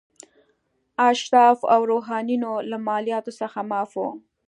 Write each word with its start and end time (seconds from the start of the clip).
اشراف 1.09 1.59
او 1.73 1.81
روحانیون 1.91 2.53
له 2.71 2.77
مالیاتو 2.87 3.31
څخه 3.39 3.57
معاف 3.69 3.91
وو. 3.99 4.07